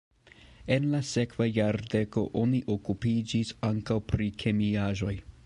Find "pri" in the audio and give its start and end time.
4.15-4.33